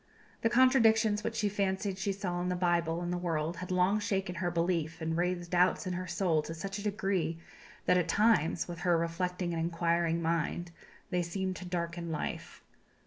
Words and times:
The 0.41 0.49
contradictions 0.49 1.23
which 1.23 1.35
she 1.35 1.47
fancied 1.47 1.99
she 1.99 2.11
saw 2.11 2.41
in 2.41 2.49
the 2.49 2.55
Bible 2.55 3.03
and 3.03 3.13
the 3.13 3.19
world 3.19 3.57
had 3.57 3.69
long 3.69 3.99
shaken 3.99 4.33
her 4.33 4.49
belief, 4.49 4.99
and 4.99 5.15
raised 5.15 5.51
doubts 5.51 5.85
in 5.85 5.93
her 5.93 6.07
soul 6.07 6.41
to 6.41 6.55
such 6.55 6.79
a 6.79 6.83
degree 6.83 7.37
that, 7.85 7.99
at 7.99 8.07
times, 8.07 8.67
with 8.67 8.79
her 8.79 8.97
reflecting 8.97 9.53
and 9.53 9.61
inquiring 9.61 10.19
mind, 10.19 10.71
they 11.11 11.21
seemed 11.21 11.55
to 11.57 11.65
darken 11.65 12.11
life." 12.11 12.63